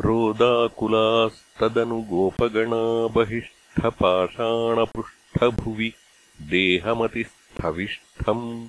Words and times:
रोदाकुलास्तदनु 0.00 2.02
गोपगणा 2.02 3.06
बहिष्ठपाषाणपृष्ठभुवि 3.06 5.94
देहमतिस्थविष्ठम्। 6.42 8.68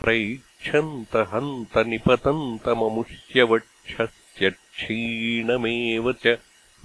प्रैच्छन्त 0.00 1.16
हन्त 1.16 1.78
निपतन्तममुष्यवक्षस्य 1.78 4.50
क्षीणमेव 4.50 6.12
च 6.12 6.38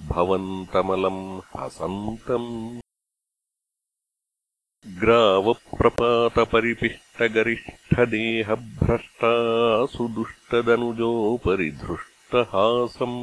भवन्तमलम् 0.08 1.40
हसन्तम्। 1.56 2.80
ग्रावप्रपातपरिपिष्टगरिष्ठदेहभ्रष्टा 5.00 7.07
सुदुष्टदनुजोपरि 9.92 11.68
धृष्टहासम् 11.80 13.16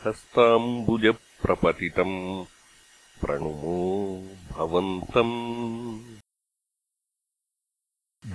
हस्ताम्बुजप्रपतितम् 0.02 2.12
प्रणुमो 3.22 3.72
भवन्तम् 4.52 5.32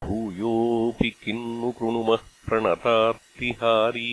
भूयोऽपि 0.03 1.11
किन्नु 1.23 1.69
कृणुमः 1.79 2.27
प्रणतार्तिहारी 2.47 4.11